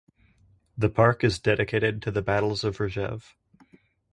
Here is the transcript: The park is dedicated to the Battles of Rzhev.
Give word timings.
The 0.79 0.89
park 0.89 1.23
is 1.23 1.37
dedicated 1.37 2.01
to 2.01 2.09
the 2.09 2.23
Battles 2.23 2.63
of 2.63 2.77
Rzhev. 2.79 3.35